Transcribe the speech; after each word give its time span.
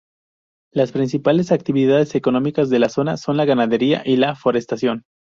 Las 0.73 0.91
principales 0.93 1.51
actividades 1.51 2.15
económicas 2.15 2.71
de 2.71 2.79
la 2.79 2.89
zona 2.89 3.17
son 3.17 3.37
la 3.37 3.45
ganadería 3.45 4.01
y 4.03 4.15
la 4.15 4.33
forestación. 4.35 5.03